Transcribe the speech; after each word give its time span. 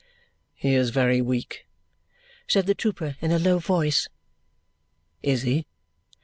"He 0.55 0.73
is 0.73 0.89
very 0.89 1.21
weak," 1.21 1.67
said 2.47 2.65
the 2.65 2.73
trooper 2.73 3.17
in 3.21 3.31
a 3.31 3.37
low 3.37 3.59
voice. 3.59 4.09
"Is 5.21 5.43
he?" 5.43 5.67